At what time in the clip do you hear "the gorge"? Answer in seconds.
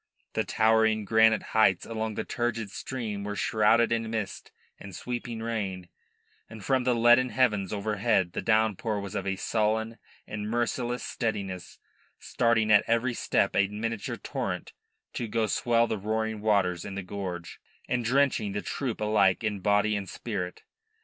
16.95-17.59